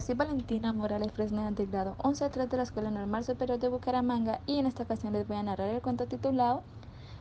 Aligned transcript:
Soy 0.00 0.14
Valentina 0.14 0.72
Morales 0.72 1.10
Fresneda 1.10 1.50
del 1.50 1.66
grado 1.66 1.96
11-3 1.98 2.46
de 2.48 2.56
la 2.56 2.62
Escuela 2.62 2.90
Normal 2.90 3.24
Superior 3.24 3.58
de 3.58 3.68
Bucaramanga 3.68 4.40
y 4.46 4.58
en 4.58 4.66
esta 4.66 4.84
ocasión 4.84 5.12
les 5.12 5.26
voy 5.26 5.38
a 5.38 5.42
narrar 5.42 5.70
el 5.70 5.82
cuento 5.82 6.06
titulado 6.06 6.62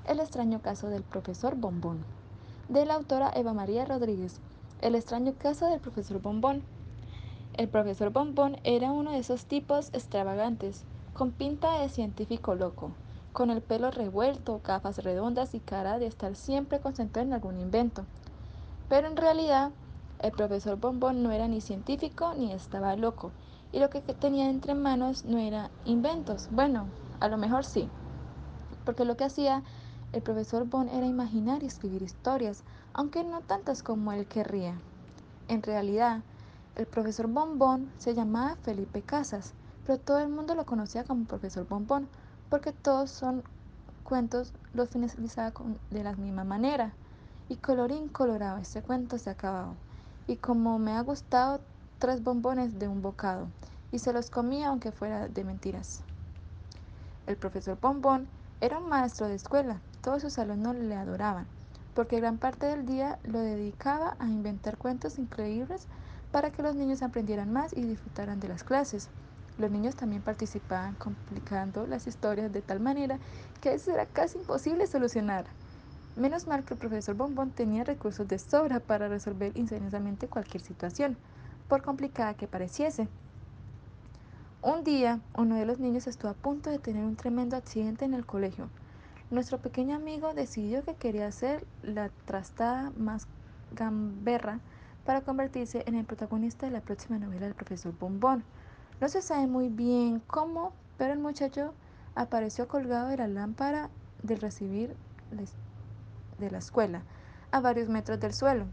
El 0.06 0.20
extraño 0.20 0.62
caso 0.62 0.88
del 0.88 1.02
profesor 1.02 1.56
Bombón, 1.56 2.06
de 2.70 2.86
la 2.86 2.94
autora 2.94 3.32
Eva 3.34 3.54
María 3.54 3.86
Rodríguez. 3.86 4.40
El 4.80 4.94
extraño 4.94 5.34
caso 5.40 5.66
del 5.66 5.80
profesor 5.80 6.22
Bombón. 6.22 6.62
El 7.56 7.68
profesor 7.68 8.12
Bombón 8.12 8.58
era 8.64 8.92
uno 8.92 9.12
de 9.12 9.20
esos 9.20 9.46
tipos 9.46 9.90
extravagantes, 9.94 10.84
con 11.16 11.32
pinta 11.32 11.80
de 11.80 11.90
científico 11.90 12.54
loco, 12.54 12.92
con 13.34 13.50
el 13.50 13.62
pelo 13.62 13.90
revuelto, 13.90 14.62
gafas 14.64 15.04
redondas 15.04 15.56
y 15.56 15.60
cara 15.60 15.98
de 15.98 16.06
estar 16.06 16.36
siempre 16.36 16.80
concentrado 16.80 17.28
en 17.28 17.34
algún 17.34 17.60
invento. 17.60 18.06
Pero 18.88 19.08
en 19.08 19.18
realidad 19.18 19.72
el 20.20 20.32
profesor 20.32 20.78
Bombón 20.78 21.22
no 21.24 21.32
era 21.32 21.48
ni 21.48 21.62
científico 21.62 22.34
ni 22.36 22.52
estaba 22.52 22.96
loco, 22.96 23.32
y 23.72 23.80
lo 23.80 23.90
que 23.90 24.02
tenía 24.02 24.50
entre 24.50 24.74
manos 24.74 25.26
no 25.26 25.38
era 25.38 25.70
inventos. 25.86 26.48
Bueno, 26.50 26.90
a 27.20 27.28
lo 27.28 27.38
mejor 27.38 27.66
sí, 27.66 27.90
porque 28.84 29.06
lo 29.06 29.18
que 29.18 29.26
hacía 29.26 29.64
el 30.14 30.22
profesor 30.22 30.66
Bon 30.66 30.88
era 30.90 31.06
imaginar 31.06 31.64
y 31.64 31.68
escribir 31.68 32.02
historias, 32.02 32.64
aunque 32.94 33.24
no 33.24 33.42
tantas 33.42 33.84
como 33.84 34.12
él 34.12 34.26
querría. 34.26 34.80
En 35.48 35.62
realidad, 35.62 36.24
el 36.76 36.86
profesor 36.88 37.28
Bombón 37.28 37.92
se 37.98 38.14
llamaba 38.16 38.56
Felipe 38.64 39.02
Casas, 39.02 39.54
pero 39.86 40.00
todo 40.00 40.20
el 40.20 40.30
mundo 40.30 40.56
lo 40.56 40.66
conocía 40.66 41.04
como 41.04 41.26
profesor 41.26 41.68
Bombón, 41.68 42.08
porque 42.50 42.72
todos 42.72 43.12
son 43.12 43.44
cuentos 44.04 44.54
los 44.74 44.90
finalizaba 44.90 45.54
de 45.90 46.04
la 46.04 46.14
misma 46.14 46.44
manera. 46.44 46.94
Y 47.50 47.58
colorín 47.58 48.10
colorado, 48.10 48.58
ese 48.58 48.82
cuento 48.82 49.18
se 49.18 49.30
acabado 49.30 49.76
y 50.28 50.36
como 50.36 50.78
me 50.78 50.92
ha 50.92 51.02
gustado 51.02 51.62
tres 52.00 52.22
bombones 52.22 52.78
de 52.78 52.88
un 52.88 53.02
bocado 53.02 53.48
y 53.92 54.00
se 54.00 54.14
los 54.14 54.30
comía 54.30 54.68
aunque 54.68 54.92
fuera 54.92 55.28
de 55.28 55.44
mentiras. 55.44 56.02
El 57.26 57.38
profesor 57.38 57.78
Bombón 57.82 58.28
era 58.62 58.80
un 58.80 58.90
maestro 58.90 59.28
de 59.28 59.36
escuela, 59.36 59.82
todos 60.02 60.22
sus 60.22 60.38
alumnos 60.38 60.76
le 60.76 60.96
adoraban, 60.96 61.48
porque 61.94 62.20
gran 62.20 62.38
parte 62.38 62.68
del 62.68 62.86
día 62.86 63.20
lo 63.24 63.40
dedicaba 63.40 64.16
a 64.20 64.28
inventar 64.28 64.78
cuentos 64.78 65.18
increíbles 65.18 65.88
para 66.32 66.52
que 66.52 66.62
los 66.62 66.76
niños 66.76 67.02
aprendieran 67.02 67.52
más 67.52 67.76
y 67.76 67.82
disfrutaran 67.82 68.40
de 68.40 68.50
las 68.50 68.64
clases. 68.64 69.10
Los 69.58 69.72
niños 69.72 69.96
también 69.96 70.22
participaban 70.22 70.96
complicando 70.96 71.88
las 71.88 72.06
historias 72.06 72.52
de 72.52 72.62
tal 72.62 72.80
manera 72.80 73.18
que 73.60 73.74
eso 73.74 73.92
era 73.92 74.06
casi 74.06 74.38
imposible 74.38 74.86
solucionar. 74.86 75.46
Menos 76.18 76.48
mal 76.48 76.66
que 76.66 76.74
el 76.74 76.80
profesor 76.80 77.16
Bombón 77.16 77.52
tenía 77.52 77.84
recursos 77.84 78.28
de 78.28 78.40
sobra 78.40 78.80
para 78.80 79.08
resolver 79.08 79.56
ingeniosamente 79.56 80.28
cualquier 80.28 80.64
situación, 80.64 81.16
por 81.70 81.84
complicada 81.84 82.34
que 82.34 82.48
pareciese. 82.48 83.08
Un 84.64 84.84
día, 84.84 85.20
uno 85.38 85.58
de 85.58 85.68
los 85.68 85.78
niños 85.78 86.08
estuvo 86.08 86.32
a 86.32 86.34
punto 86.34 86.72
de 86.72 86.80
tener 86.80 87.06
un 87.06 87.16
tremendo 87.16 87.56
accidente 87.56 88.04
en 88.04 88.16
el 88.16 88.26
colegio. 88.26 88.68
Nuestro 89.30 89.60
pequeño 89.60 89.96
amigo 89.96 90.34
decidió 90.34 90.84
que 90.84 90.96
quería 90.96 91.28
hacer 91.28 91.68
la 91.84 92.10
trastada 92.26 92.92
más 92.98 93.28
gamberra 93.76 94.60
para 95.06 95.22
convertirse 95.22 95.84
en 95.86 95.94
el 95.94 96.06
protagonista 96.06 96.66
de 96.66 96.72
la 96.72 96.82
próxima 96.82 97.20
novela 97.20 97.46
del 97.46 97.54
profesor 97.54 97.94
Bombón. 98.00 98.44
No 99.00 99.08
se 99.08 99.22
sabe 99.22 99.46
muy 99.46 99.70
bien 99.70 100.24
cómo, 100.26 100.74
pero 100.98 101.14
el 101.14 101.20
muchacho 101.20 101.76
apareció 102.16 102.68
colgado 102.68 103.10
de 103.10 103.18
la 103.18 103.28
lámpara 103.28 103.92
del 104.24 104.40
recibir 104.40 104.96
de 106.40 106.52
la 106.52 106.58
escuela, 106.58 107.02
a 107.52 107.60
varios 107.60 107.90
metros 107.90 108.20
del 108.20 108.34
suelo. 108.34 108.66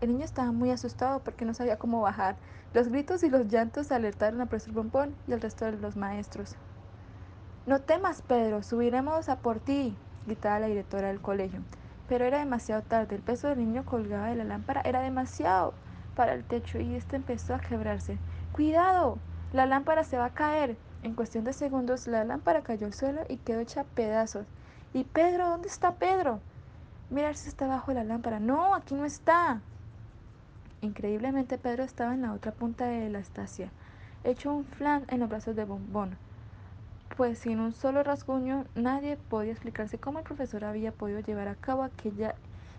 El 0.00 0.12
niño 0.12 0.24
estaba 0.24 0.50
muy 0.52 0.70
asustado 0.70 1.20
porque 1.20 1.44
no 1.44 1.52
sabía 1.54 1.78
cómo 1.78 2.00
bajar. 2.00 2.36
Los 2.72 2.88
gritos 2.88 3.22
y 3.22 3.30
los 3.30 3.48
llantos 3.48 3.92
alertaron 3.92 4.40
al 4.40 4.48
profesor 4.48 4.74
Bombón 4.74 5.14
y 5.28 5.32
al 5.32 5.40
resto 5.40 5.66
de 5.66 5.72
los 5.72 5.96
maestros. 5.96 6.56
No 7.66 7.80
temas, 7.80 8.22
Pedro, 8.22 8.62
subiremos 8.62 9.28
a 9.28 9.36
por 9.36 9.60
ti, 9.60 9.94
gritaba 10.26 10.60
la 10.60 10.68
directora 10.68 11.08
del 11.08 11.20
colegio. 11.20 11.60
Pero 12.08 12.24
era 12.24 12.38
demasiado 12.38 12.82
tarde, 12.82 13.16
el 13.16 13.22
peso 13.22 13.48
del 13.48 13.58
niño 13.58 13.84
colgaba 13.84 14.28
de 14.28 14.36
la 14.36 14.44
lámpara 14.44 14.80
era 14.84 15.00
demasiado 15.00 15.74
para 16.16 16.32
el 16.32 16.44
techo 16.44 16.80
y 16.80 16.94
este 16.94 17.16
empezó 17.16 17.54
a 17.54 17.60
quebrarse. 17.60 18.18
¡Cuidado! 18.52 19.18
La 19.52 19.66
lámpara 19.66 20.04
se 20.04 20.16
va 20.16 20.26
a 20.26 20.34
caer. 20.34 20.76
En 21.02 21.14
cuestión 21.14 21.44
de 21.44 21.52
segundos 21.52 22.06
la 22.06 22.24
lámpara 22.24 22.62
cayó 22.62 22.86
al 22.86 22.94
suelo 22.94 23.22
y 23.28 23.36
quedó 23.36 23.60
hecha 23.60 23.84
pedazos. 23.84 24.46
¿Y 24.92 25.04
Pedro? 25.04 25.48
¿Dónde 25.48 25.68
está 25.68 25.94
Pedro? 25.94 26.40
Mirar 27.10 27.34
si 27.34 27.48
está 27.48 27.66
bajo 27.66 27.92
la 27.92 28.04
lámpara. 28.04 28.38
No, 28.38 28.74
aquí 28.74 28.94
no 28.94 29.04
está. 29.04 29.60
Increíblemente 30.80 31.58
Pedro 31.58 31.82
estaba 31.82 32.14
en 32.14 32.22
la 32.22 32.32
otra 32.32 32.52
punta 32.52 32.86
de 32.86 33.10
la 33.10 33.18
estacia, 33.18 33.70
hecho 34.24 34.52
un 34.52 34.64
flan 34.64 35.04
en 35.08 35.20
los 35.20 35.28
brazos 35.28 35.54
de 35.54 35.64
Bombón. 35.64 36.16
Pues 37.16 37.38
sin 37.40 37.60
un 37.60 37.72
solo 37.72 38.02
rasguño 38.02 38.64
nadie 38.74 39.18
podía 39.18 39.52
explicarse 39.52 39.98
cómo 39.98 40.20
el 40.20 40.24
profesor 40.24 40.64
había 40.64 40.92
podido 40.92 41.20
llevar 41.20 41.48
a 41.48 41.54
cabo 41.54 41.82
aquella 41.82 42.34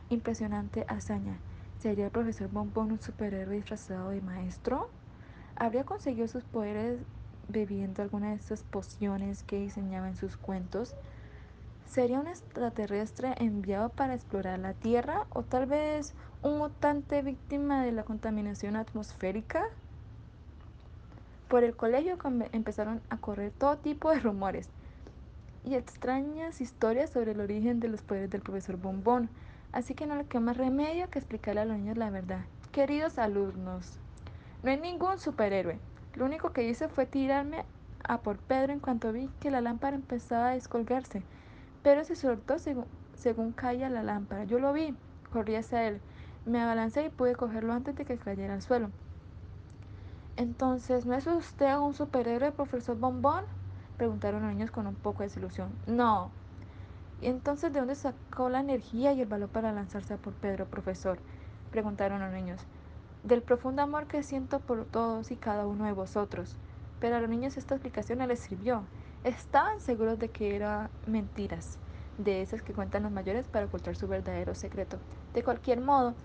impresionante 0.10 0.86
hazaña. 0.88 1.38
¿Sería 1.78 2.06
el 2.06 2.12
profesor 2.12 2.50
Bombón 2.50 2.92
un 2.92 3.02
superhéroe 3.02 3.56
disfrazado 3.56 4.10
de 4.10 4.22
maestro? 4.22 4.90
¿Habría 5.56 5.84
conseguido 5.84 6.28
sus 6.28 6.44
poderes 6.44 7.00
bebiendo 7.50 8.02
alguna 8.02 8.30
de 8.30 8.36
esas 8.36 8.64
pociones 8.64 9.44
que 9.44 9.60
diseñaba 9.60 10.08
en 10.08 10.16
sus 10.16 10.38
cuentos? 10.38 10.96
¿Sería 11.92 12.22
un 12.22 12.28
extraterrestre 12.28 13.36
enviado 13.40 13.90
para 13.90 14.16
explorar 14.16 14.60
la 14.60 14.74
Tierra 14.74 15.26
o 15.30 15.44
tal 15.44 15.66
vez 15.66 16.14
un 16.42 16.58
mutante 16.58 17.22
víctima 17.22 17.84
de 17.84 17.92
la 17.92 18.04
contaminación 18.04 18.78
atmosférica? 18.78 19.66
Por 21.50 21.66
el 21.66 21.76
colegio 21.76 22.18
empezaron 22.54 23.02
a 23.10 23.18
correr 23.18 23.52
todo 23.52 23.76
tipo 23.76 24.10
de 24.10 24.22
rumores 24.22 24.70
y 25.66 25.76
extrañas 25.76 26.62
historias 26.62 27.10
sobre 27.10 27.32
el 27.32 27.42
origen 27.42 27.82
de 27.82 27.90
los 27.90 28.02
poderes 28.04 28.30
del 28.30 28.40
profesor 28.40 28.78
Bombón, 28.78 29.30
así 29.74 29.94
que 29.94 30.06
no 30.06 30.16
le 30.16 30.24
quedó 30.24 30.40
más 30.40 30.56
remedio 30.56 31.10
que 31.10 31.20
explicarle 31.20 31.60
a 31.60 31.66
los 31.66 31.76
niños 31.76 31.98
la 31.98 32.10
verdad. 32.10 32.46
Queridos 32.72 33.18
alumnos, 33.18 33.98
no 34.64 34.72
hay 34.72 34.80
ningún 34.80 35.20
superhéroe. 35.20 35.78
Lo 36.14 36.24
único 36.24 36.54
que 36.54 36.70
hice 36.70 36.88
fue 36.88 37.06
tirarme 37.06 37.66
a 38.06 38.22
por 38.22 38.38
Pedro 38.38 38.72
en 38.72 38.80
cuanto 38.80 39.12
vi 39.12 39.30
que 39.42 39.52
la 39.52 39.60
lámpara 39.60 39.98
empezaba 39.98 40.52
a 40.52 40.54
descolgarse. 40.54 41.22
Pero 41.84 42.04
se 42.04 42.16
soltó 42.16 42.58
según, 42.60 43.52
caía 43.54 43.90
la 43.90 44.04
lámpara. 44.04 44.44
Yo 44.44 44.60
lo 44.60 44.74
vi, 44.74 44.96
corrí 45.32 45.56
hacia 45.56 45.88
él. 45.88 46.02
Me 46.46 46.62
abalancé 46.62 47.06
y 47.06 47.10
pude 47.10 47.36
cogerlo 47.36 47.74
antes 47.74 47.96
de 47.96 48.06
que 48.06 48.18
cayera 48.18 48.54
al 48.54 48.62
suelo. 48.62 48.90
Entonces, 50.38 51.06
¿no 51.06 51.16
es 51.16 51.28
usted 51.28 51.78
un 51.78 51.94
superhéroe, 51.94 52.52
profesor 52.52 52.98
Bombón? 52.98 53.44
Preguntaron 53.98 54.42
los 54.42 54.52
niños 54.52 54.72
con 54.72 54.88
un 54.88 54.96
poco 54.96 55.20
de 55.20 55.26
desilusión. 55.26 55.70
No. 55.88 56.32
¿Y 57.22 57.28
entonces 57.28 57.72
de 57.72 57.80
dónde 57.80 57.96
sacó 57.96 58.50
la 58.50 58.60
energía 58.60 59.14
y 59.14 59.22
el 59.22 59.28
valor 59.28 59.50
para 59.50 59.72
lanzarse 59.72 60.18
por 60.18 60.34
Pedro, 60.34 60.66
profesor? 60.66 61.20
Preguntaron 61.70 62.20
los 62.20 62.32
niños. 62.32 62.62
Del 63.24 63.44
profundo 63.44 63.84
amor 63.84 64.08
que 64.08 64.24
siento 64.24 64.60
por 64.60 64.86
todos 64.86 65.30
y 65.30 65.36
cada 65.36 65.68
uno 65.68 65.86
de 65.86 65.92
vosotros. 65.92 66.58
Pero 67.00 67.18
a 67.18 67.20
los 67.20 67.30
niños 67.30 67.58
esta 67.58 67.76
explicación 67.76 68.20
no 68.20 68.28
les 68.28 68.40
sirvió. 68.40 68.84
Estaban 69.24 69.80
seguros 69.80 70.18
de 70.18 70.30
que 70.32 70.56
eran 70.56 70.90
mentiras, 71.06 71.78
de 72.18 72.42
esas 72.42 72.64
que 72.64 72.74
cuentan 72.74 73.04
los 73.04 73.12
mayores 73.12 73.48
para 73.48 73.66
ocultar 73.68 73.96
su 73.96 74.08
verdadero 74.08 74.56
secreto. 74.56 74.98
De 75.34 75.44
cualquier 75.44 75.80
modo, 75.80 76.16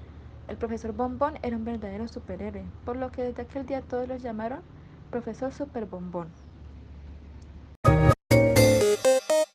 el 0.49 0.57
profesor 0.57 0.93
Bombón 0.93 1.39
era 1.43 1.57
un 1.57 1.65
verdadero 1.65 2.09
superhéroe, 2.09 2.73
por 2.85 2.97
lo 2.97 3.11
que 3.11 3.23
desde 3.23 3.43
aquel 3.43 3.67
día 3.67 3.83
todos 3.83 4.09
lo 4.09 4.17
llamaron 4.17 4.63
Profesor 5.11 5.53
Super 5.53 5.85
Bombón. 5.87 6.33